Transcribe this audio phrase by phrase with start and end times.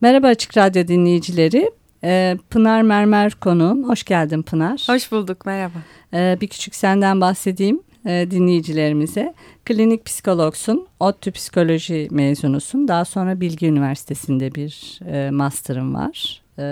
[0.00, 1.70] Merhaba Açık Radyo dinleyicileri.
[2.04, 3.88] Ee, Pınar Mermer konuğum.
[3.88, 4.84] Hoş geldin Pınar.
[4.86, 5.78] Hoş bulduk, merhaba.
[6.14, 9.34] Ee, bir küçük senden bahsedeyim e, dinleyicilerimize.
[9.64, 12.88] Klinik psikologsun, ODTÜ psikoloji mezunusun.
[12.88, 16.42] Daha sonra Bilgi Üniversitesi'nde bir e, master'ın var.
[16.58, 16.64] E,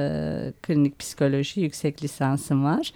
[0.62, 2.92] klinik psikoloji yüksek lisansın var.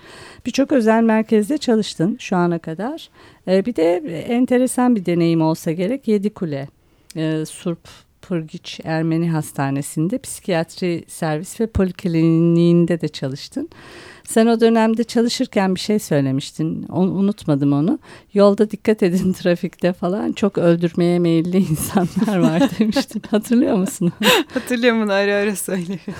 [0.46, 3.08] Birçok özel merkezde çalıştın şu ana kadar.
[3.48, 3.96] E, bir de
[4.28, 6.68] enteresan bir deneyim olsa gerek Yedikule,
[7.16, 7.88] e, Surp
[8.30, 13.68] Pırgiç Ermeni Hastanesi'nde psikiyatri servis ve polikliniğinde de çalıştın.
[14.24, 16.82] Sen o dönemde çalışırken bir şey söylemiştin.
[16.82, 17.98] Onu, unutmadım onu.
[18.34, 23.22] Yolda dikkat edin trafikte falan çok öldürmeye meyilli insanlar var demiştin.
[23.30, 24.12] Hatırlıyor musun?
[24.54, 26.14] Hatırlıyorum bunu ara ara söylüyorum.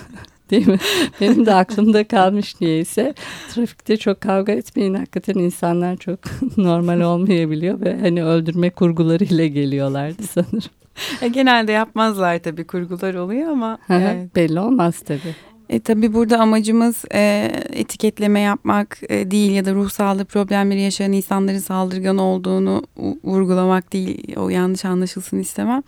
[0.51, 0.79] Değil mi?
[1.21, 3.15] Benim de aklımda kalmış niyeyse.
[3.55, 4.95] Trafikte çok kavga etmeyin.
[4.95, 6.19] Hakikaten insanlar çok
[6.57, 10.80] normal olmayabiliyor ve hani öldürme kurgularıyla geliyorlardı sanırım.
[11.23, 13.79] E, genelde yapmazlar tabii kurgular oluyor ama.
[13.91, 14.37] evet.
[14.37, 15.35] Belli olmaz tabii.
[15.71, 21.13] E, tabii burada amacımız e, etiketleme yapmak e, değil ya da ruh sağlığı problemleri yaşayan
[21.13, 22.83] insanların saldırgan olduğunu
[23.25, 24.37] vurgulamak değil.
[24.37, 25.83] O yanlış anlaşılsın istemem.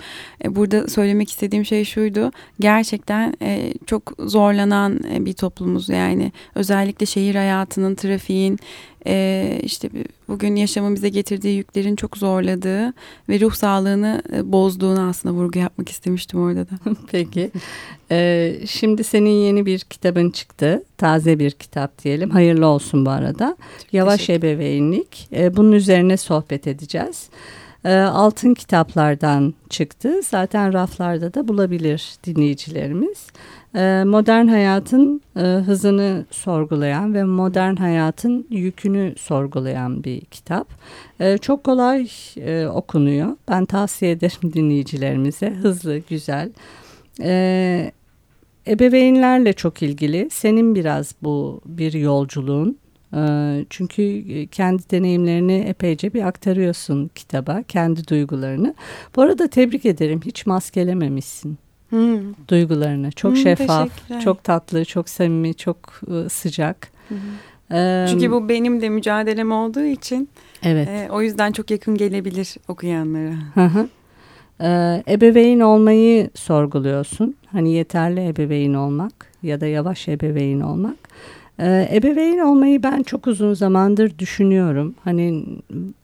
[0.45, 2.31] E, burada söylemek istediğim şey şuydu.
[2.61, 6.33] Gerçekten e, çok zorlanan e, bir toplumuz yani.
[6.55, 8.59] Özellikle şehir hayatının, trafiğin,
[9.07, 9.91] e, işte
[10.29, 12.93] bugün yaşamın bize getirdiği yüklerin çok zorladığı
[13.29, 16.75] ve ruh sağlığını e, bozduğunu aslında vurgu yapmak istemiştim orada da.
[17.13, 17.51] Peki.
[18.11, 20.85] Ee, şimdi senin yeni bir kitabın çıktı.
[20.99, 22.31] Taze bir kitap diyelim.
[22.31, 23.57] Hayırlı olsun bu arada.
[23.83, 25.29] Çok Yavaş ebeveynlik.
[25.33, 27.29] Ee, bunun üzerine sohbet edeceğiz.
[27.85, 30.21] Ee, altın kitaplardan çıktı.
[30.23, 33.27] Zaten raflarda da bulabilir dinleyicilerimiz.
[33.75, 40.69] Ee, modern hayatın e, hızını sorgulayan ve modern hayatın yükünü sorgulayan bir kitap.
[41.21, 43.37] Ee, çok kolay e, okunuyor.
[43.49, 45.51] Ben tavsiye ederim dinleyicilerimize.
[45.51, 46.51] Hızlı, güzel.
[48.67, 50.29] Ebeveynlerle çok ilgili.
[50.31, 52.79] Senin biraz bu bir yolculuğun.
[53.71, 58.75] Çünkü kendi deneyimlerini epeyce bir aktarıyorsun kitaba, kendi duygularını.
[59.17, 61.59] Bu arada tebrik ederim, hiç maskelememişsin.
[61.91, 62.35] Hmm.
[62.49, 63.11] duygularını.
[63.13, 63.89] Çok hmm, şeffaf,
[64.25, 66.89] çok tatlı, çok samimi, çok ıı, sıcak.
[67.09, 67.19] Hmm.
[67.73, 70.29] Ee, Çünkü bu benim de mücadelem olduğu için
[70.63, 70.89] evet.
[70.89, 73.35] E, o yüzden çok yakın gelebilir okuyanlara.
[73.55, 73.89] Hı hı.
[74.61, 77.35] Ee, ebeveyn olmayı sorguluyorsun.
[77.47, 79.13] Hani yeterli ebeveyn olmak
[79.43, 80.97] ya da yavaş ebeveyn olmak.
[81.61, 84.95] Ee, ebeveyn olmayı ben çok uzun zamandır düşünüyorum.
[85.05, 85.45] Hani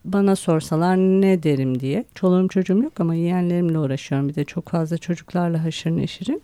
[0.05, 2.05] bana sorsalar ne derim diye.
[2.15, 4.29] Çoluğum çocuğum yok ama yeğenlerimle uğraşıyorum.
[4.29, 6.41] Bir de çok fazla çocuklarla haşır neşirim.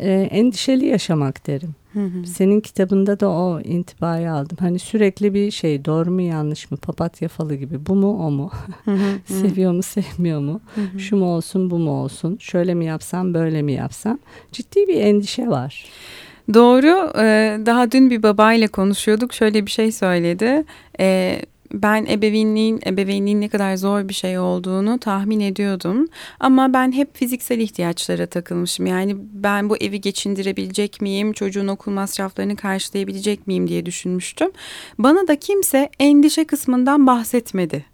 [0.00, 1.74] Ee, endişeli yaşamak derim.
[1.92, 2.26] Hı hı.
[2.26, 4.56] Senin kitabında da o intibayı aldım.
[4.60, 8.50] Hani sürekli bir şey doğru mu yanlış mı papatya falı gibi bu mu o mu
[8.84, 9.18] hı hı.
[9.34, 11.00] seviyor mu sevmiyor mu hı hı.
[11.00, 14.18] şu mu olsun bu mu olsun şöyle mi yapsam böyle mi yapsam
[14.52, 15.84] ciddi bir endişe var.
[16.54, 17.12] Doğru.
[17.66, 19.34] Daha dün bir babayla konuşuyorduk.
[19.34, 20.64] Şöyle bir şey söyledi.
[21.72, 26.08] Ben ebeveynliğin, ebeveynliğin ne kadar zor bir şey olduğunu tahmin ediyordum.
[26.40, 28.86] Ama ben hep fiziksel ihtiyaçlara takılmışım.
[28.86, 34.50] Yani ben bu evi geçindirebilecek miyim, çocuğun okul masraflarını karşılayabilecek miyim diye düşünmüştüm.
[34.98, 37.84] Bana da kimse endişe kısmından bahsetmedi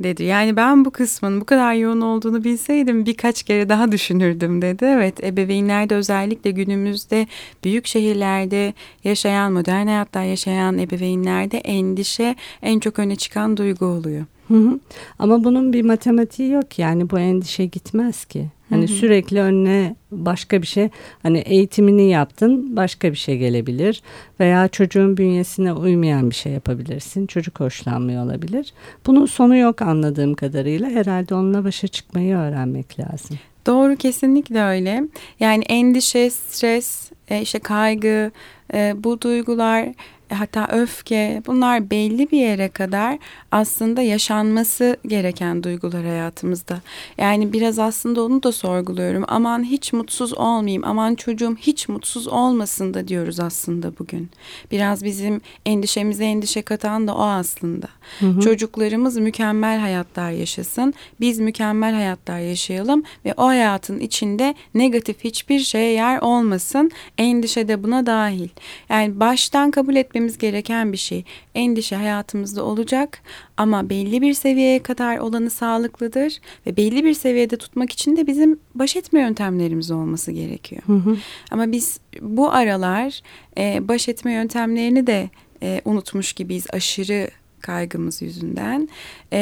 [0.00, 0.24] dedi.
[0.24, 4.84] Yani ben bu kısmın bu kadar yoğun olduğunu bilseydim birkaç kere daha düşünürdüm dedi.
[4.84, 7.26] Evet ebeveynlerde özellikle günümüzde
[7.64, 8.72] büyük şehirlerde
[9.04, 14.24] yaşayan modern hayatta yaşayan ebeveynlerde endişe en çok öne çıkan duygu oluyor.
[14.48, 14.78] Hı hı.
[15.18, 18.46] Ama bunun bir matematiği yok yani bu endişe gitmez ki.
[18.70, 18.96] Hani hı hı.
[18.96, 20.88] sürekli önüne başka bir şey
[21.22, 24.02] hani eğitimini yaptın başka bir şey gelebilir
[24.40, 27.26] veya çocuğun bünyesine uymayan bir şey yapabilirsin.
[27.26, 28.72] Çocuk hoşlanmıyor olabilir.
[29.06, 30.90] Bunun sonu yok anladığım kadarıyla.
[30.90, 33.38] Herhalde onunla başa çıkmayı öğrenmek lazım.
[33.66, 35.02] Doğru kesinlikle öyle.
[35.40, 38.30] Yani endişe, stres, e, işte kaygı,
[38.74, 39.88] e, bu duygular
[40.34, 43.18] hatta öfke bunlar belli bir yere kadar
[43.52, 46.80] aslında yaşanması gereken duygular hayatımızda.
[47.18, 49.24] Yani biraz aslında onu da sorguluyorum.
[49.28, 54.30] Aman hiç mutsuz olmayayım, aman çocuğum hiç mutsuz olmasın da diyoruz aslında bugün.
[54.70, 57.86] Biraz bizim endişemize endişe katan da o aslında.
[58.20, 58.40] Hı hı.
[58.40, 65.92] Çocuklarımız mükemmel hayatlar yaşasın, biz mükemmel hayatlar yaşayalım ve o hayatın içinde negatif hiçbir şeye
[65.92, 66.90] yer olmasın.
[67.18, 68.48] Endişe de buna dahil.
[68.88, 71.24] Yani baştan kabul etmek etmemiz gereken bir şey.
[71.54, 73.22] Endişe hayatımızda olacak
[73.56, 78.58] ama belli bir seviyeye kadar olanı sağlıklıdır ve belli bir seviyede tutmak için de bizim
[78.74, 80.82] baş etme yöntemlerimiz olması gerekiyor.
[80.86, 81.16] Hı hı.
[81.50, 83.20] Ama biz bu aralar
[83.58, 85.30] e, baş etme yöntemlerini de
[85.62, 87.28] e, unutmuş gibiyiz aşırı
[87.60, 88.88] kaygımız yüzünden.
[89.32, 89.38] E,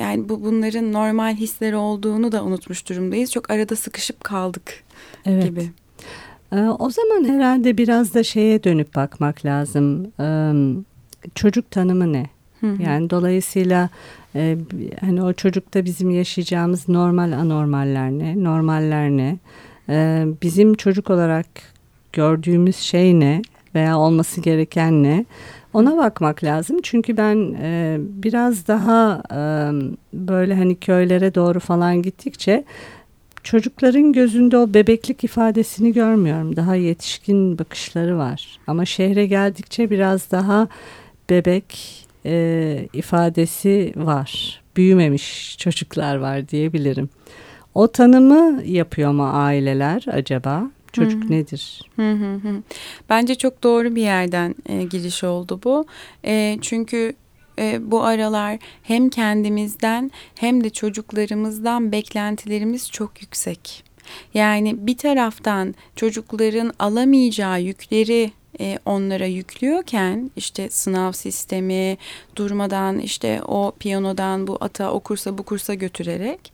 [0.00, 3.32] yani bu bunların normal hisleri olduğunu da unutmuş durumdayız.
[3.32, 4.84] Çok arada sıkışıp kaldık
[5.26, 5.44] evet.
[5.44, 5.70] gibi.
[6.56, 10.12] O zaman herhalde biraz da şeye dönüp bakmak lazım.
[11.34, 12.26] çocuk tanımı ne?
[12.82, 13.88] Yani dolayısıyla
[14.34, 14.56] e,
[15.00, 19.38] hani o çocukta bizim yaşayacağımız normal anormaller ne, normaller ne,
[19.88, 21.46] e, bizim çocuk olarak
[22.12, 23.42] gördüğümüz şey ne
[23.74, 25.24] veya olması gereken ne,
[25.72, 26.76] ona bakmak lazım.
[26.82, 29.38] Çünkü ben e, biraz daha e,
[30.12, 32.64] böyle hani köylere doğru falan gittikçe
[33.44, 36.56] çocukların gözünde o bebeklik ifadesini görmüyorum.
[36.56, 38.58] Daha yetişkin bakışları var.
[38.66, 40.68] Ama şehre geldikçe biraz daha
[41.30, 44.60] bebek e, ifadesi var.
[44.76, 47.08] Büyümemiş çocuklar var diyebilirim.
[47.74, 50.70] O tanımı yapıyor mu aileler acaba?
[50.92, 51.82] Çocuk hı nedir?
[51.96, 52.62] Hı hı hı.
[53.10, 55.86] Bence çok doğru bir yerden e, giriş oldu bu.
[56.24, 57.14] E, çünkü
[57.58, 63.84] e, bu aralar hem kendimizden hem de çocuklarımızdan beklentilerimiz çok yüksek.
[64.34, 71.96] Yani bir taraftan çocukların alamayacağı yükleri e, onlara yüklüyorken işte sınav sistemi
[72.36, 76.52] durmadan işte o piyanodan bu ata o kursa bu kursa götürerek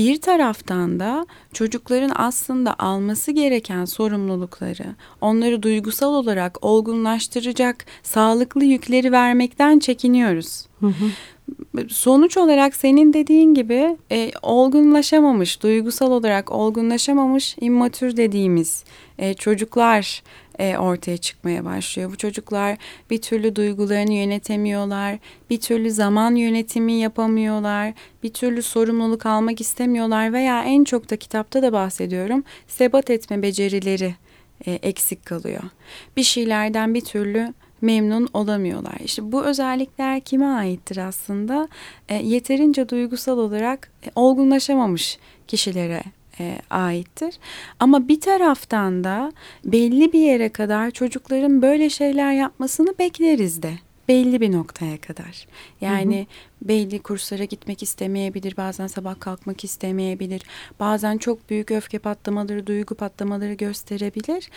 [0.00, 9.78] bir taraftan da çocukların aslında alması gereken sorumlulukları, onları duygusal olarak olgunlaştıracak sağlıklı yükleri vermekten
[9.78, 10.66] çekiniyoruz.
[10.80, 11.88] Hı hı.
[11.88, 18.84] Sonuç olarak senin dediğin gibi e, olgunlaşamamış, duygusal olarak olgunlaşamamış immatür dediğimiz
[19.18, 20.22] e, çocuklar
[20.60, 22.10] e, ortaya çıkmaya başlıyor.
[22.12, 22.76] Bu çocuklar
[23.10, 25.18] bir türlü duygularını yönetemiyorlar,
[25.50, 27.92] bir türlü zaman yönetimi yapamıyorlar,
[28.22, 34.14] bir türlü sorumluluk almak istemiyorlar veya en çok da kitapta da bahsediyorum sebat etme becerileri
[34.66, 35.62] e, eksik kalıyor.
[36.16, 38.96] Bir şeylerden bir türlü memnun olamıyorlar.
[39.04, 41.68] İşte bu özellikler kime aittir aslında?
[42.08, 46.02] E, yeterince duygusal olarak e, olgunlaşamamış kişilere
[46.40, 47.38] e, aittir.
[47.80, 49.32] Ama bir taraftan da
[49.64, 53.72] belli bir yere kadar çocukların böyle şeyler yapmasını bekleriz de
[54.10, 55.46] belli bir noktaya kadar.
[55.80, 56.68] Yani hı hı.
[56.68, 60.42] belli kurslara gitmek istemeyebilir, bazen sabah kalkmak istemeyebilir,
[60.80, 64.50] bazen çok büyük öfke patlamaları, duygu patlamaları gösterebilir.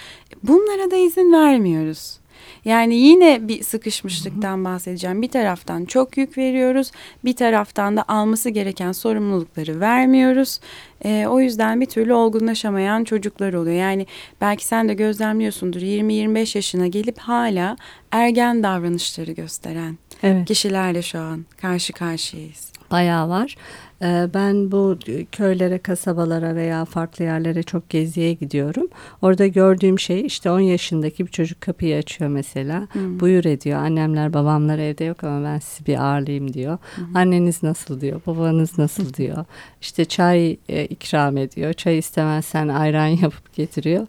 [0.43, 2.19] Bunlara da izin vermiyoruz.
[2.65, 5.21] Yani yine bir sıkışmışlıktan bahsedeceğim.
[5.21, 6.91] Bir taraftan çok yük veriyoruz,
[7.25, 10.59] bir taraftan da alması gereken sorumlulukları vermiyoruz.
[11.05, 13.75] E, o yüzden bir türlü olgunlaşamayan çocuklar oluyor.
[13.75, 14.07] Yani
[14.41, 17.77] belki sen de gözlemliyorsundur 20-25 yaşına gelip hala
[18.11, 20.47] ergen davranışları gösteren evet.
[20.47, 22.73] kişilerle şu an karşı karşıyayız.
[22.91, 23.55] Bayağı var.
[24.03, 24.97] Ee, ben bu
[25.31, 28.87] köylere, kasabalara veya farklı yerlere çok geziye gidiyorum.
[29.21, 32.87] Orada gördüğüm şey işte 10 yaşındaki bir çocuk kapıyı açıyor mesela.
[32.91, 33.19] Hmm.
[33.19, 33.79] Buyur ediyor.
[33.79, 36.77] Annemler, babamlar evde yok ama ben sizi bir ağırlayayım diyor.
[36.95, 37.15] Hmm.
[37.15, 39.45] Anneniz nasıl diyor, babanız nasıl diyor.
[39.81, 41.73] İşte çay e, ikram ediyor.
[41.73, 44.07] Çay istemezsen ayran yapıp getiriyor.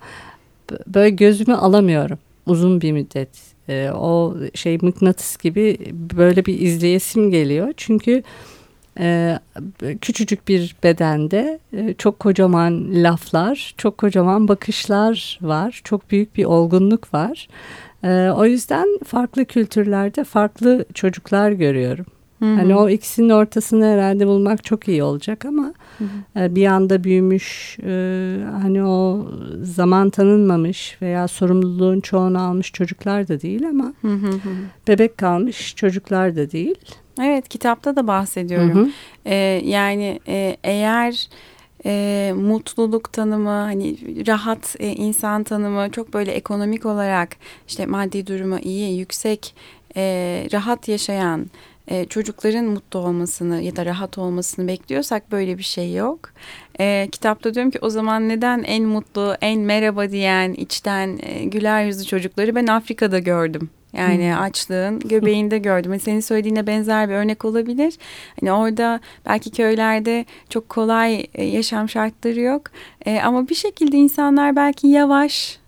[0.87, 3.29] Böyle gözümü alamıyorum uzun bir müddet.
[3.69, 7.73] E, o şey mıknatıs gibi böyle bir izleyesim geliyor.
[7.77, 8.23] Çünkü
[8.99, 9.39] e,
[10.01, 17.15] küçücük bir bedende e, çok kocaman laflar, çok kocaman bakışlar var, çok büyük bir olgunluk
[17.15, 17.49] var.
[18.05, 22.07] E, o yüzden farklı kültürlerde farklı çocuklar görüyorum.
[22.39, 22.55] Hı hı.
[22.55, 26.45] Hani o ikisinin ortasını herhalde bulmak çok iyi olacak ama hı hı.
[26.45, 29.29] E, bir anda büyümüş e, hani o
[29.63, 34.51] zaman tanınmamış veya sorumluluğun çoğunu almış çocuklar da değil ama hı hı hı.
[34.89, 36.75] bebek kalmış çocuklar da değil.
[37.23, 38.75] Evet kitapta da bahsediyorum.
[38.75, 38.91] Hı hı.
[39.27, 41.29] Ee, yani e, eğer
[41.87, 47.37] e, mutluluk tanımı hani rahat e, insan tanımı çok böyle ekonomik olarak
[47.69, 49.55] işte maddi durumu iyi yüksek
[49.97, 50.03] e,
[50.53, 51.47] rahat yaşayan
[51.89, 56.31] e, çocukların mutlu olmasını ya da rahat olmasını bekliyorsak böyle bir şey yok.
[56.81, 61.85] E, kitapta diyorum ki o zaman neden en mutlu, en merhaba diyen, içten e, güler
[61.85, 63.71] yüzlü çocukları ben Afrika'da gördüm.
[63.99, 64.43] Yani hmm.
[64.43, 65.93] açlığın göbeğinde gördüm.
[65.93, 67.95] Yani senin söylediğine benzer bir örnek olabilir.
[68.41, 72.63] Hani orada belki köylerde çok kolay e, yaşam şartları yok.
[73.07, 75.59] E, ama bir şekilde insanlar belki yavaş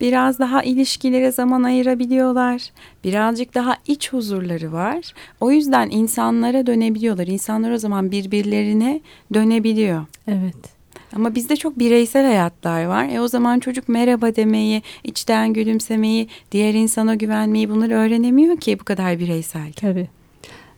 [0.00, 2.70] Biraz daha ilişkilere zaman ayırabiliyorlar.
[3.04, 5.12] Birazcık daha iç huzurları var.
[5.40, 7.26] O yüzden insanlara dönebiliyorlar.
[7.26, 9.00] İnsanlar o zaman birbirlerine
[9.34, 10.06] dönebiliyor.
[10.28, 10.77] Evet.
[11.16, 13.08] Ama bizde çok bireysel hayatlar var.
[13.12, 18.84] E o zaman çocuk merhaba demeyi, içten gülümsemeyi, diğer insana güvenmeyi bunları öğrenemiyor ki bu
[18.84, 19.72] kadar bireysel.
[19.72, 20.08] Tabii.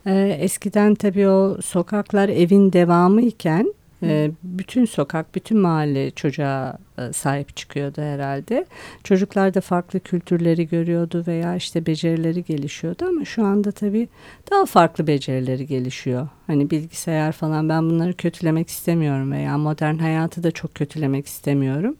[0.06, 7.12] Ee, eskiden tabii o sokaklar evin devamı iken e, bütün sokak, bütün mahalle çocuğa e,
[7.12, 8.66] sahip çıkıyordu herhalde.
[9.04, 14.08] Çocuklar da farklı kültürleri görüyordu veya işte becerileri gelişiyordu ama şu anda tabii
[14.50, 16.28] daha farklı becerileri gelişiyor.
[16.46, 21.96] Hani bilgisayar falan ben bunları kötülemek istemiyorum veya modern hayatı da çok kötülemek istemiyorum.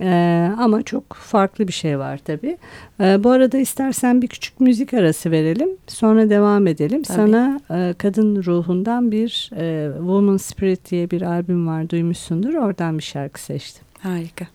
[0.00, 2.58] Ee, ama çok farklı bir şey var tabii.
[3.00, 5.68] Ee, bu arada istersen bir küçük müzik arası verelim.
[5.86, 7.02] Sonra devam edelim.
[7.02, 7.16] Tabii.
[7.16, 12.54] Sana e, kadın ruhundan bir e, Woman Spirit diye bir albüm var duymuşsundur.
[12.54, 13.84] Oradan bir şarkı seçtim.
[14.00, 14.46] Harika.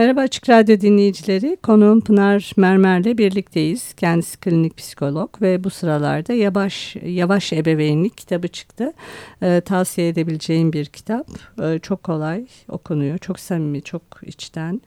[0.00, 1.56] Merhaba Açık Radyo dinleyicileri.
[1.62, 3.94] Konuğum Pınar Mermer'le birlikteyiz.
[3.94, 8.92] Kendisi klinik psikolog ve bu sıralarda Yavaş Yavaş Ebeveynlik kitabı çıktı.
[9.42, 11.26] Ee, tavsiye edebileceğim bir kitap.
[11.62, 14.80] Ee, çok kolay okunuyor, çok samimi, çok içten.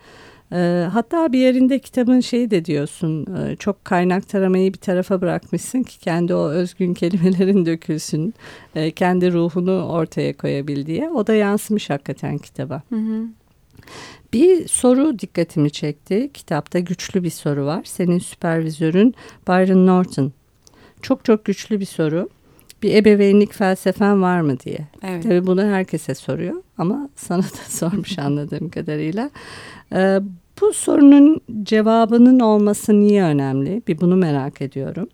[0.52, 5.84] Ee, hatta bir yerinde kitabın şeyi de diyorsun, e, çok kaynak taramayı bir tarafa bırakmışsın
[5.84, 8.34] ki kendi o özgün kelimelerin dökülsün,
[8.76, 11.10] e, kendi ruhunu ortaya koyabil diye.
[11.10, 12.82] O da yansımış hakikaten kitaba.
[12.90, 13.28] Hı hı.
[14.34, 16.30] Bir soru dikkatimi çekti.
[16.34, 17.82] Kitapta güçlü bir soru var.
[17.84, 19.16] Senin süpervizörün
[19.48, 20.32] Byron Norton.
[21.02, 22.30] Çok çok güçlü bir soru.
[22.84, 24.88] Bir ebeveynlik felsefen var mı diye.
[25.04, 25.24] Evet.
[25.24, 29.30] Tabii bunu herkese soruyor ama sana da sormuş anladığım kadarıyla.
[29.94, 30.20] Ee,
[30.62, 33.82] bu sorunun cevabının olması niye önemli?
[33.88, 35.08] Bir bunu merak ediyorum.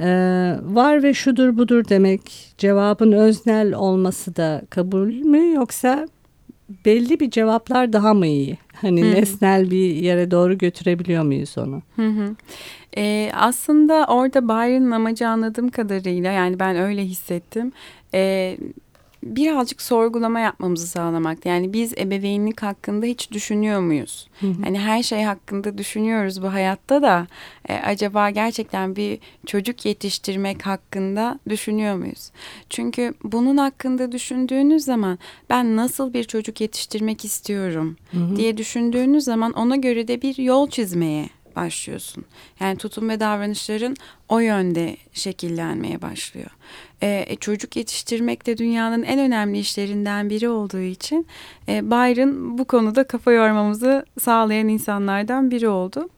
[0.00, 6.08] Ee, var ve şudur budur demek cevabın öznel olması da kabul mü yoksa
[6.84, 8.58] belli bir cevaplar daha mı iyi?
[8.74, 9.10] Hani Hı-hı.
[9.10, 11.82] nesnel bir yere doğru götürebiliyor muyuz onu?
[11.96, 12.34] Hı hı.
[12.96, 17.72] Ee, aslında orada Byron'ın amacı anladığım kadarıyla yani ben öyle hissettim.
[18.14, 18.56] Ee,
[19.36, 21.46] birazcık sorgulama yapmamızı sağlamak.
[21.46, 24.28] Yani biz ebeveynlik hakkında hiç düşünüyor muyuz?
[24.40, 24.62] Hı hı.
[24.64, 27.26] Hani her şey hakkında düşünüyoruz bu hayatta da
[27.68, 32.30] e, acaba gerçekten bir çocuk yetiştirmek hakkında düşünüyor muyuz?
[32.70, 35.18] Çünkü bunun hakkında düşündüğünüz zaman
[35.50, 38.36] ben nasıl bir çocuk yetiştirmek istiyorum hı hı.
[38.36, 42.24] diye düşündüğünüz zaman ona göre de bir yol çizmeye başlıyorsun.
[42.60, 43.96] Yani tutum ve davranışların
[44.28, 46.50] o yönde şekillenmeye başlıyor.
[47.02, 51.26] Ee, çocuk yetiştirmek de dünyanın en önemli işlerinden biri olduğu için
[51.68, 56.08] e, Byron bu konuda kafa yormamızı sağlayan insanlardan biri oldu.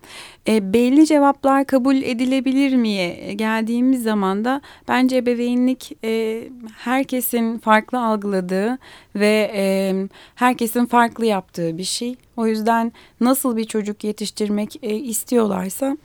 [0.49, 6.43] E, belli cevaplar kabul edilebilir miye geldiğimiz zaman da bence ebeveynlik e,
[6.77, 8.79] herkesin farklı algıladığı
[9.15, 9.95] ve e,
[10.35, 12.17] herkesin farklı yaptığı bir şey.
[12.37, 15.97] O yüzden nasıl bir çocuk yetiştirmek e, istiyorlarsa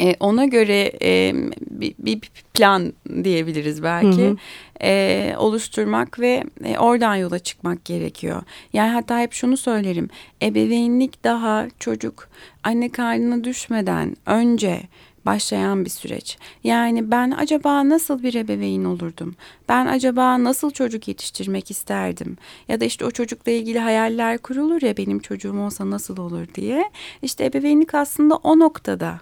[0.00, 1.34] e, ona göre e,
[1.70, 2.20] bir, bir
[2.54, 2.92] plan
[3.24, 4.22] diyebiliriz belki.
[4.22, 4.36] Hı hı.
[4.82, 8.42] E, oluşturmak ve e, oradan yola çıkmak gerekiyor.
[8.72, 10.08] Yani hatta hep şunu söylerim.
[10.42, 12.28] Ebeveynlik daha çocuk
[12.62, 14.80] anne karnına düşmeden önce
[15.26, 16.38] başlayan bir süreç.
[16.64, 19.34] Yani ben acaba nasıl bir ebeveyn olurdum?
[19.68, 22.36] Ben acaba nasıl çocuk yetiştirmek isterdim?
[22.68, 26.90] Ya da işte o çocukla ilgili hayaller kurulur ya benim çocuğum olsa nasıl olur diye.
[27.22, 29.20] İşte ebeveynlik aslında o noktada.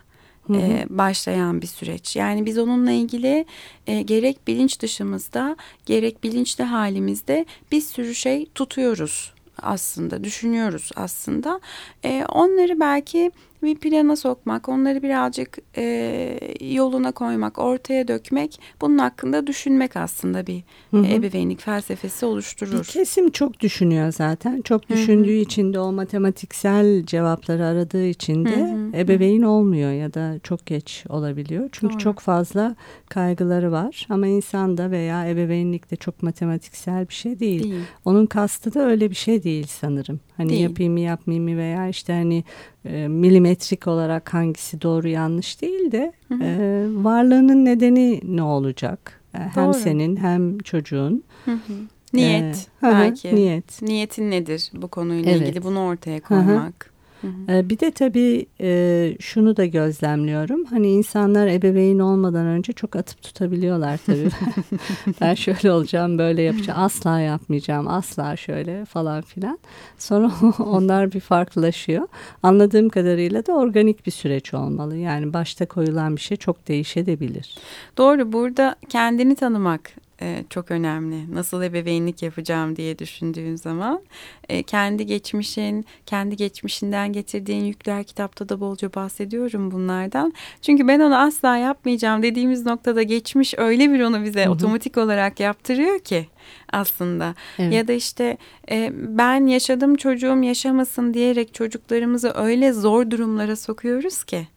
[0.55, 2.17] E, başlayan bir süreç.
[2.17, 3.45] Yani biz onunla ilgili
[3.87, 5.57] e, gerek bilinç dışımızda
[5.87, 9.33] gerek bilinçli halimizde bir sürü şey tutuyoruz
[9.63, 11.61] aslında düşünüyoruz aslında.
[12.05, 13.31] E, onları belki
[13.63, 20.63] bir plana sokmak, onları birazcık e, yoluna koymak, ortaya dökmek, bunun hakkında düşünmek aslında bir
[20.91, 21.07] hı hı.
[21.07, 22.79] ebeveynlik felsefesi oluşturur.
[22.79, 24.63] Bir kesim çok düşünüyor zaten.
[24.63, 25.43] Çok düşündüğü hı hı.
[25.43, 28.97] için de o matematiksel cevapları aradığı için de hı hı.
[28.97, 31.69] ebeveyn olmuyor ya da çok geç olabiliyor.
[31.73, 32.03] Çünkü Doğru.
[32.03, 32.77] çok fazla
[33.09, 37.63] kaygıları var ama insanda veya ebeveynlikte çok matematiksel bir şey değil.
[37.63, 37.75] değil.
[38.05, 40.21] Onun kastı da öyle bir şey değil sanırım.
[40.37, 40.61] Hani değil.
[40.61, 42.45] yapayım mı yapmayayım mı veya işte hani
[42.85, 43.09] e,
[43.51, 46.45] milimetrik olarak hangisi doğru yanlış değil de hı hı.
[46.45, 49.21] E, varlığının nedeni ne olacak?
[49.35, 49.75] E, hem doğru.
[49.75, 51.25] senin hem çocuğun.
[51.45, 51.73] Hı hı.
[52.13, 53.35] Niyet ee, belki.
[53.37, 53.83] Niyet.
[53.83, 55.43] Niyetin nedir bu konuyla evet.
[55.43, 56.85] ilgili bunu ortaya koymak.
[56.85, 57.00] Hı hı.
[57.21, 60.65] Hı Bir de tabii e, şunu da gözlemliyorum.
[60.65, 64.29] Hani insanlar ebeveyn olmadan önce çok atıp tutabiliyorlar tabii.
[65.21, 69.59] ben şöyle olacağım, böyle yapacağım, asla yapmayacağım, asla şöyle falan filan.
[69.99, 72.09] Sonra onlar bir farklılaşıyor.
[72.43, 74.97] Anladığım kadarıyla da organik bir süreç olmalı.
[74.97, 77.55] Yani başta koyulan bir şey çok değişebilir.
[77.99, 78.33] Doğru.
[78.33, 79.91] Burada kendini tanımak
[80.23, 81.35] e, çok önemli.
[81.35, 84.01] Nasıl ebeveynlik yapacağım diye düşündüğün zaman
[84.49, 90.33] e, kendi geçmişin, kendi geçmişinden getirdiğin yükler kitapta da bolca bahsediyorum bunlardan.
[90.63, 94.51] Çünkü ben onu asla yapmayacağım dediğimiz noktada geçmiş öyle bir onu bize Hı-hı.
[94.51, 96.27] otomatik olarak yaptırıyor ki
[96.73, 97.35] aslında.
[97.59, 97.73] Evet.
[97.73, 98.37] Ya da işte
[98.71, 104.49] e, ben yaşadım çocuğum yaşamasın diyerek çocuklarımızı öyle zor durumlara sokuyoruz ki.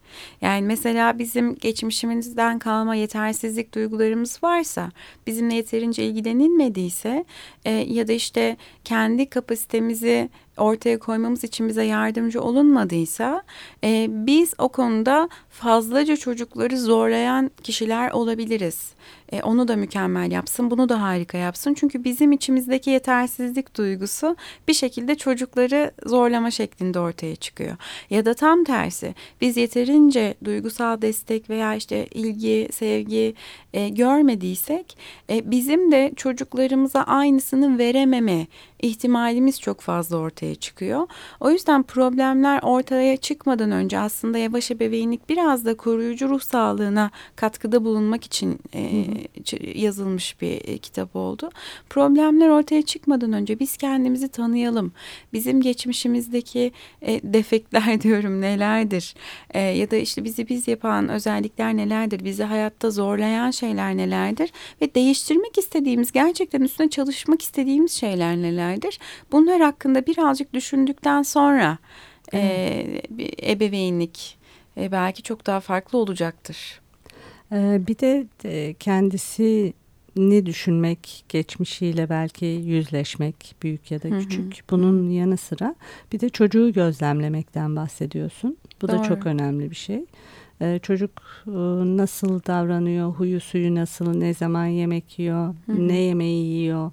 [0.42, 4.92] Yani mesela bizim geçmişimizden kalma yetersizlik duygularımız varsa,
[5.28, 7.26] bizimle yeterince ilgilenilmediyse
[7.66, 13.44] e, ya da işte kendi kapasitemizi ortaya koymamız için bize yardımcı olunmadıysa
[13.84, 18.94] e, biz o konuda fazlaca çocukları zorlayan kişiler olabiliriz.
[19.34, 21.74] E, onu da mükemmel yapsın, bunu da harika yapsın.
[21.74, 24.36] Çünkü bizim içimizdeki yetersizlik duygusu
[24.68, 27.78] bir şekilde çocukları zorlama şeklinde ortaya çıkıyor.
[28.10, 33.34] Ya da tam tersi biz yeterince duygusal destek veya işte ilgi, sevgi
[33.74, 34.98] e, görmediysek
[35.30, 38.48] e, bizim de çocuklarımıza aynısını verememe
[38.82, 41.08] ihtimalimiz çok fazla ortaya çıkıyor.
[41.40, 47.86] O yüzden problemler ortaya çıkmadan önce aslında yavaş ebeveynlik biraz da koruyucu ruh sağlığına katkıda
[47.86, 49.06] bulunmak için e,
[49.76, 51.50] yazılmış bir e, kitap oldu.
[51.90, 54.92] Problemler ortaya çıkmadan önce biz kendimizi tanıyalım.
[55.34, 59.16] Bizim geçmişimizdeki e, defekler diyorum nelerdir?
[59.54, 62.26] E, ya da işte bizi biz yapan özellikler nelerdir?
[62.26, 64.52] Bizi hayatta zorlayan şeyler nelerdir?
[64.82, 69.00] Ve değiştirmek istediğimiz, gerçekten üstüne çalışmak istediğimiz şeyler nelerdir?
[69.32, 71.78] Bunlar hakkında birazcık düşündükten sonra
[72.34, 73.02] e,
[73.44, 74.38] ebeveynlik
[74.78, 76.83] e, belki çok daha farklı olacaktır.
[77.52, 79.74] Ee, bir de e, kendisi
[80.16, 84.40] ne düşünmek, geçmişiyle belki yüzleşmek büyük ya da küçük.
[84.40, 84.64] Hı hı.
[84.70, 85.76] Bunun yanı sıra
[86.12, 88.58] bir de çocuğu gözlemlemekten bahsediyorsun.
[88.82, 88.98] Bu Doğru.
[88.98, 90.06] da çok önemli bir şey.
[90.62, 91.12] Ee, çocuk
[91.48, 91.52] e,
[91.98, 95.88] nasıl davranıyor, huyu suyu nasıl, ne zaman yemek yiyor, hı hı.
[95.88, 96.92] ne yemeği yiyor,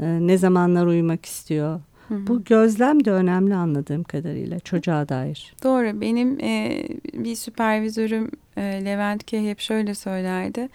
[0.00, 1.80] e, ne zamanlar uyumak istiyor.
[2.08, 2.26] Hı hı.
[2.26, 5.54] Bu gözlem de önemli anladığım kadarıyla çocuğa dair.
[5.64, 6.00] Doğru.
[6.00, 10.68] Benim e, bir süpervizörüm e, Levent Key hep şöyle söylerdi.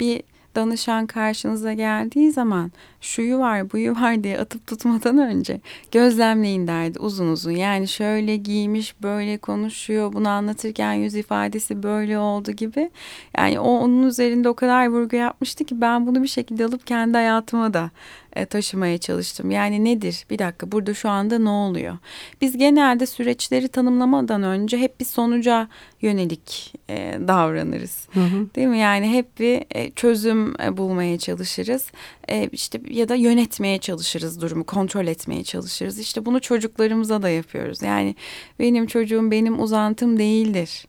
[0.00, 0.22] Bir
[0.54, 5.60] danışan karşınıza geldiği zaman şuyu var buyu var diye atıp tutmadan önce
[5.92, 7.50] gözlemleyin derdi uzun uzun.
[7.50, 12.90] Yani şöyle giymiş böyle konuşuyor bunu anlatırken yüz ifadesi böyle oldu gibi.
[13.38, 17.16] Yani o onun üzerinde o kadar vurgu yapmıştı ki ben bunu bir şekilde alıp kendi
[17.16, 17.90] hayatıma da
[18.36, 19.50] e, taşımaya çalıştım.
[19.50, 20.24] Yani nedir?
[20.30, 21.98] Bir dakika burada şu anda ne oluyor?
[22.40, 25.68] Biz genelde süreçleri tanımlamadan önce hep bir sonuca
[26.02, 28.08] yönelik e, davranırız.
[28.12, 28.54] Hı hı.
[28.56, 28.78] Değil mi?
[28.78, 31.86] Yani hep bir e, çözüm e, bulmaya çalışırız.
[32.28, 35.98] E, işte ya da yönetmeye çalışırız durumu, kontrol etmeye çalışırız.
[35.98, 37.82] İşte bunu çocuklarımıza da yapıyoruz.
[37.82, 38.14] Yani
[38.58, 40.86] benim çocuğum benim uzantım değildir.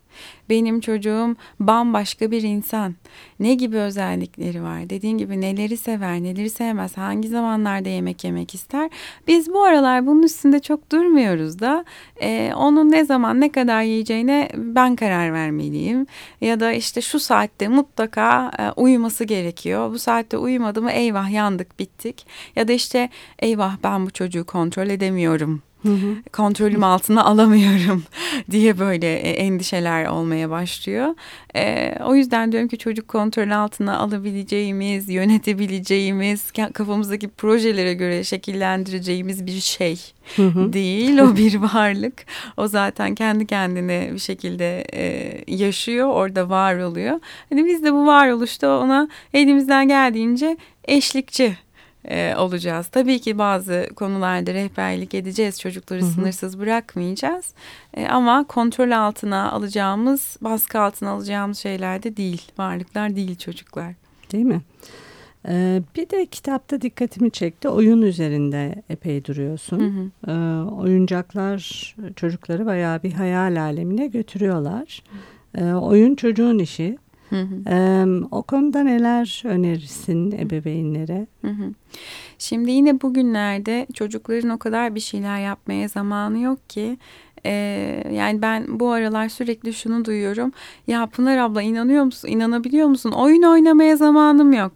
[0.50, 2.96] Benim çocuğum bambaşka bir insan.
[3.40, 4.90] Ne gibi özellikleri var?
[4.90, 8.90] Dediğin gibi neleri sever, neleri sevmez, hangi zamanlarda yemek yemek ister?
[9.28, 11.86] Biz bu aralar bunun üstünde çok durmuyoruz da
[12.22, 16.08] e, onun ne zaman ne kadar yiyeceğine ben karar vermeliyim.
[16.42, 19.92] Ya da işte şu saatte mutlaka e, uyuması gerekiyor.
[19.92, 22.28] Bu saatte uyumadı mı eyvah yandık bittik.
[22.56, 26.16] Ya da işte eyvah ben bu çocuğu kontrol edemiyorum Hı hı.
[26.34, 28.04] Kontrolüm altına alamıyorum
[28.52, 31.16] diye böyle e, endişeler olmaya başlıyor.
[31.56, 39.60] E, o yüzden diyorum ki çocuk kontrol altına alabileceğimiz, yönetebileceğimiz, kafamızdaki projelere göre şekillendireceğimiz bir
[39.60, 40.00] şey
[40.36, 40.74] hı hı.
[40.74, 41.18] değil.
[41.18, 42.26] O bir varlık.
[42.58, 47.20] O zaten kendi kendine bir şekilde e, yaşıyor, orada var oluyor.
[47.50, 51.58] Hani biz de bu varoluşta ona elimizden geldiğince eşlikçi
[52.06, 52.88] e, olacağız.
[52.88, 55.60] Tabii ki bazı konularda rehberlik edeceğiz.
[55.60, 56.10] Çocukları hı hı.
[56.10, 57.54] sınırsız bırakmayacağız.
[57.94, 62.52] E, ama kontrol altına alacağımız, baskı altına alacağımız şeyler de değil.
[62.58, 63.94] Varlıklar değil çocuklar.
[64.32, 64.62] Değil mi?
[65.48, 67.70] Ee, bir de kitapta dikkatimi çekti.
[67.70, 69.80] Oyun üzerinde epey duruyorsun.
[69.80, 70.32] Hı hı.
[70.32, 75.04] Ee, oyuncaklar çocukları bayağı bir hayal alemine götürüyorlar.
[75.58, 76.98] Ee, oyun çocuğun işi.
[77.34, 77.70] Hı hı.
[77.70, 81.28] Ee, o konuda neler önerirsin ebeveynlere?
[81.42, 81.74] Hı hı.
[82.38, 86.98] Şimdi yine bugünlerde çocukların o kadar bir şeyler yapmaya zamanı yok ki
[87.46, 90.52] ee, yani ben bu aralar sürekli şunu duyuyorum.
[90.88, 92.28] Ya Pınar abla inanıyor musun?
[92.28, 93.12] İnanabiliyor musun?
[93.12, 94.72] Oyun oynamaya zamanım yok.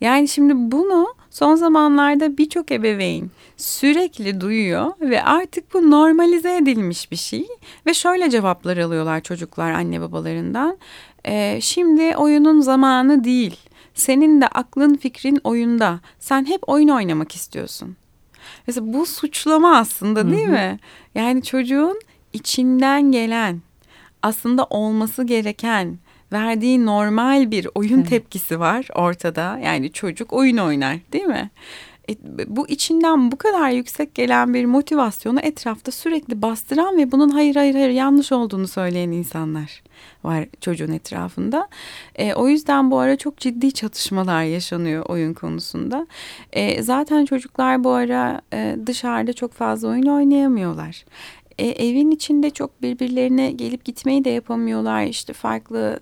[0.00, 7.16] Yani şimdi bunu son zamanlarda birçok ebeveyn sürekli duyuyor ve artık bu normalize edilmiş bir
[7.16, 7.46] şey
[7.86, 10.78] ve şöyle cevaplar alıyorlar çocuklar anne babalarından.
[11.26, 13.56] Ee, şimdi oyunun zamanı değil.
[13.94, 16.00] Senin de aklın fikrin oyunda.
[16.18, 17.96] Sen hep oyun oynamak istiyorsun.
[18.66, 20.52] Mesela bu suçlama aslında değil Hı-hı.
[20.52, 20.78] mi?
[21.14, 22.00] Yani çocuğun
[22.32, 23.60] içinden gelen
[24.22, 25.98] aslında olması gereken
[26.32, 28.08] verdiği normal bir oyun evet.
[28.08, 29.58] tepkisi var ortada.
[29.64, 31.50] Yani çocuk oyun oynar değil mi?
[32.10, 32.14] E,
[32.46, 37.74] bu içinden bu kadar yüksek gelen bir motivasyonu etrafta sürekli bastıran ve bunun hayır hayır
[37.74, 39.82] hayır yanlış olduğunu söyleyen insanlar
[40.24, 41.68] var çocuğun etrafında.
[42.14, 46.06] E, o yüzden bu ara çok ciddi çatışmalar yaşanıyor oyun konusunda.
[46.52, 51.04] E, zaten çocuklar bu ara e, dışarıda çok fazla oyun oynayamıyorlar
[51.58, 55.04] e, evin içinde çok birbirlerine gelip gitmeyi de yapamıyorlar.
[55.04, 56.00] İşte farklı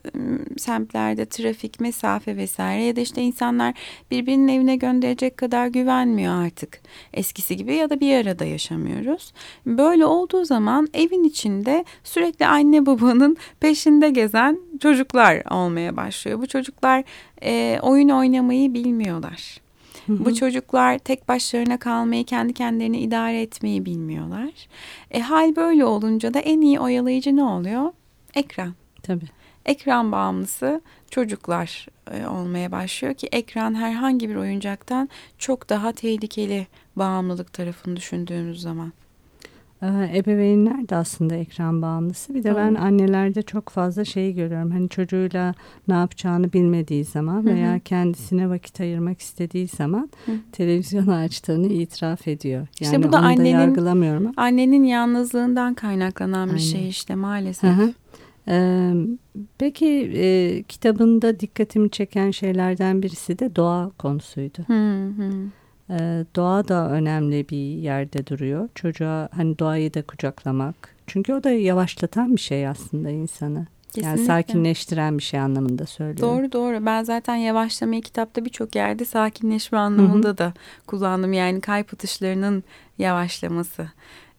[0.59, 3.75] semtlerde trafik, mesafe vesaire ya da işte insanlar
[4.11, 6.81] birbirinin evine gönderecek kadar güvenmiyor artık
[7.15, 9.33] eskisi gibi ya da bir arada yaşamıyoruz.
[9.67, 16.41] Böyle olduğu zaman evin içinde sürekli anne babanın peşinde gezen çocuklar olmaya başlıyor.
[16.41, 17.05] Bu çocuklar
[17.43, 19.61] e, oyun oynamayı bilmiyorlar.
[20.09, 24.51] Bu çocuklar tek başlarına kalmayı, kendi kendilerini idare etmeyi bilmiyorlar.
[25.11, 27.93] E, hal böyle olunca da en iyi oyalayıcı ne oluyor?
[28.35, 28.75] Ekran.
[29.03, 29.27] Tabii.
[29.67, 35.09] Ekran bağımlısı çocuklar e, olmaya başlıyor ki ekran herhangi bir oyuncaktan
[35.39, 38.93] çok daha tehlikeli bağımlılık tarafını düşündüğümüz zaman.
[39.83, 42.35] Ee, ebeveynler de aslında ekran bağımlısı.
[42.35, 44.71] Bir de ben annelerde çok fazla şey görüyorum.
[44.71, 45.55] Hani çocuğuyla
[45.89, 50.11] ne yapacağını bilmediği zaman veya kendisine vakit ayırmak istediği zaman
[50.53, 52.61] televizyon açtığını itiraf ediyor.
[52.61, 54.33] Yani işte bu da annenin, yargılamıyorum.
[54.37, 56.65] Annenin yalnızlığından kaynaklanan bir Aynen.
[56.65, 57.71] şey işte maalesef.
[57.71, 57.93] Hı hı.
[58.49, 58.93] Ee,
[59.59, 64.59] peki e, kitabında dikkatimi çeken şeylerden birisi de doğa konusuydu.
[64.67, 65.31] Hı hı.
[65.91, 68.69] Ee, doğa da önemli bir yerde duruyor.
[68.75, 70.97] Çocuğa hani doğayı da kucaklamak.
[71.07, 73.67] Çünkü o da yavaşlatan bir şey aslında insanı.
[73.93, 74.09] Kesinlikle.
[74.09, 76.39] Yani sakinleştiren bir şey anlamında söylüyorum.
[76.39, 76.87] Doğru doğru.
[76.87, 80.39] Ben zaten yavaşlamayı kitapta birçok yerde sakinleşme anlamında Hı-hı.
[80.39, 80.53] da
[80.87, 81.33] kullandım.
[81.33, 82.65] Yani kalp atışlarının
[82.99, 83.89] yavaşlaması.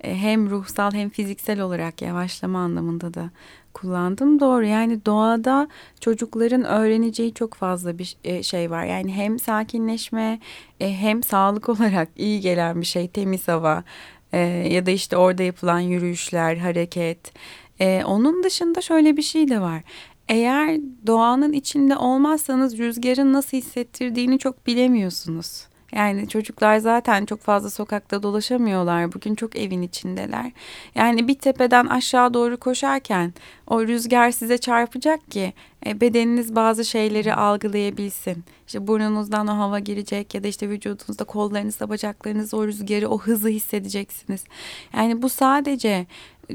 [0.04, 3.30] E, hem ruhsal hem fiziksel olarak yavaşlama anlamında da
[3.74, 4.40] kullandım.
[4.40, 5.68] Doğru yani doğada
[6.00, 8.86] çocukların öğreneceği çok fazla bir e, şey var.
[8.86, 10.40] Yani hem sakinleşme
[10.80, 13.84] e, hem sağlık olarak iyi gelen bir şey temiz hava
[14.70, 17.34] ya da işte orada yapılan yürüyüşler, hareket.
[18.06, 19.84] Onun dışında şöyle bir şey de var.
[20.30, 25.68] Eğer doğanın içinde olmazsanız rüzgarın nasıl hissettirdiğini çok bilemiyorsunuz.
[25.96, 29.14] Yani çocuklar zaten çok fazla sokakta dolaşamıyorlar.
[29.14, 30.52] Bugün çok evin içindeler.
[30.96, 33.34] Yani bir tepeden aşağı doğru koşarken
[33.68, 35.54] o rüzgar size çarpacak ki
[35.86, 38.44] e, bedeniniz bazı şeyleri algılayabilsin.
[38.68, 43.50] İşte burnunuzdan o hava girecek ya da işte vücudunuzda kollarınızda bacaklarınızda o rüzgarı o hızı
[43.50, 44.44] hissedeceksiniz.
[44.98, 46.08] Yani bu sadece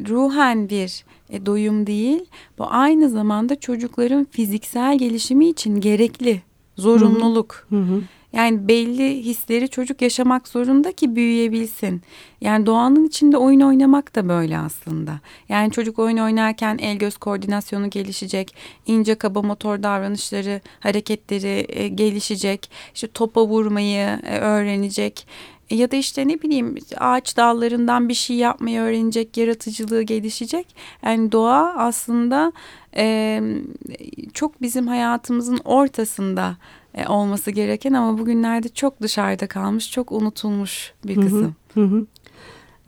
[0.08, 2.24] ruhen bir e, doyum değil.
[2.58, 6.42] Bu aynı zamanda çocukların fiziksel gelişimi için gerekli
[6.76, 7.66] zorunluluk.
[7.70, 8.02] Hı hı.
[8.36, 12.02] Yani belli hisleri çocuk yaşamak zorunda ki büyüyebilsin.
[12.40, 15.20] Yani doğanın içinde oyun oynamak da böyle aslında.
[15.48, 18.54] Yani çocuk oyun oynarken el göz koordinasyonu gelişecek,
[18.86, 22.70] ince kaba motor davranışları, hareketleri e, gelişecek.
[22.94, 25.26] İşte topa vurmayı e, öğrenecek
[25.70, 30.66] e, ya da işte ne bileyim ağaç dallarından bir şey yapmayı öğrenecek, yaratıcılığı gelişecek.
[31.04, 32.52] Yani doğa aslında
[32.96, 33.40] e,
[34.34, 36.56] çok bizim hayatımızın ortasında
[36.96, 41.54] e, olması gereken ama bugünlerde çok dışarıda kalmış, çok unutulmuş bir kısım.
[41.74, 42.06] Hı hı, hı.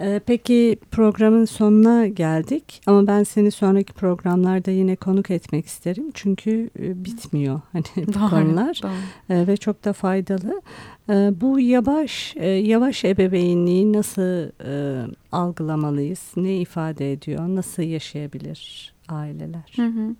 [0.00, 6.70] Ee, peki programın sonuna geldik ama ben seni sonraki programlarda yine konuk etmek isterim çünkü
[6.78, 8.92] e, bitmiyor hani bu Doğru, konular doğru.
[9.30, 10.62] Ee, ve çok da faydalı.
[11.10, 16.32] Ee, bu yavaş e, yavaş ebeveynliği nasıl e, algılamalıyız?
[16.36, 17.48] Ne ifade ediyor?
[17.48, 19.72] Nasıl yaşayabilir aileler?
[19.76, 20.14] Hı hı.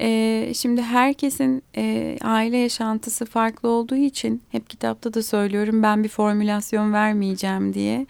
[0.00, 6.08] Ee, şimdi herkesin e, aile yaşantısı farklı olduğu için hep kitapta da söylüyorum ben bir
[6.08, 8.06] formülasyon vermeyeceğim diye.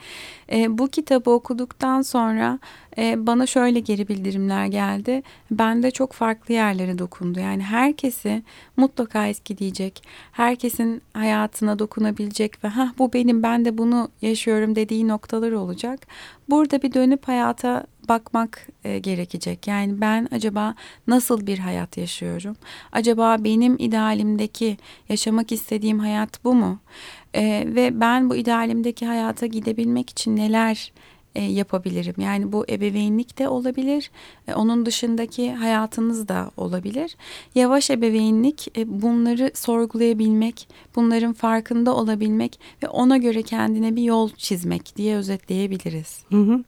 [0.53, 2.59] E, bu kitabı okuduktan sonra
[2.99, 5.23] e, bana şöyle geri bildirimler geldi.
[5.51, 7.41] Bende çok farklı yerlere dokundu.
[7.41, 8.43] Yani herkesi
[8.77, 10.03] mutlaka etkileyecek.
[10.33, 16.07] Herkesin hayatına dokunabilecek ve ha bu benim ben de bunu yaşıyorum dediği noktalar olacak.
[16.49, 19.67] Burada bir dönüp hayata bakmak e, gerekecek.
[19.67, 20.75] Yani ben acaba
[21.07, 22.57] nasıl bir hayat yaşıyorum?
[22.93, 24.77] Acaba benim idealimdeki
[25.09, 26.79] yaşamak istediğim hayat bu mu?
[27.35, 30.93] E, ve ben bu idealimdeki hayata gidebilmek için neler
[31.35, 32.15] e, yapabilirim?
[32.19, 34.11] Yani bu ebeveynlik de olabilir.
[34.49, 37.17] E, onun dışındaki hayatınız da olabilir.
[37.55, 44.97] Yavaş ebeveynlik e, bunları sorgulayabilmek, bunların farkında olabilmek ve ona göre kendine bir yol çizmek
[44.97, 46.23] diye özetleyebiliriz.
[46.31, 46.65] Hı hı.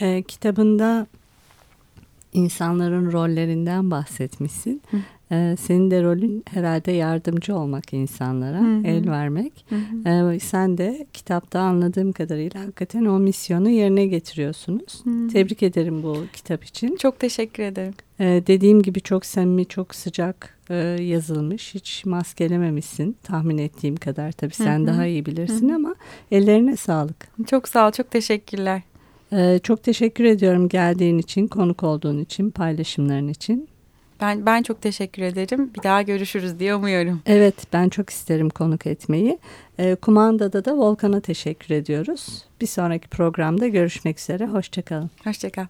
[0.00, 1.06] E, kitabında
[2.32, 4.82] insanların rollerinden bahsetmişsin.
[4.90, 4.96] Hı.
[5.32, 8.86] E, senin de rolün herhalde yardımcı olmak insanlara, Hı hı.
[8.86, 9.64] el vermek.
[9.68, 9.74] Hı
[10.10, 10.32] hı.
[10.34, 15.04] E, sen de kitapta anladığım kadarıyla hakikaten o misyonu yerine getiriyorsunuz.
[15.04, 15.28] Hı.
[15.32, 16.96] Tebrik ederim bu kitap için.
[16.96, 17.94] Çok teşekkür ederim.
[18.20, 21.74] E, dediğim gibi çok samimi, çok sıcak e, yazılmış.
[21.74, 24.32] Hiç maskelememişsin tahmin ettiğim kadar.
[24.32, 24.86] Tabii sen Hı hı.
[24.86, 25.76] daha iyi bilirsin Hı hı.
[25.76, 25.94] ama
[26.30, 27.28] ellerine sağlık.
[27.46, 28.82] Çok sağ ol, çok teşekkürler.
[29.32, 33.68] Ee, çok teşekkür ediyorum geldiğin için, konuk olduğun için, paylaşımların için.
[34.20, 35.70] Ben ben çok teşekkür ederim.
[35.74, 37.22] Bir daha görüşürüz diye umuyorum.
[37.26, 39.38] Evet, ben çok isterim konuk etmeyi.
[39.78, 42.44] Ee, kumandada da Volkan'a teşekkür ediyoruz.
[42.60, 44.46] Bir sonraki programda görüşmek üzere.
[44.46, 45.10] Hoşçakalın.
[45.24, 45.66] Hoşçakal.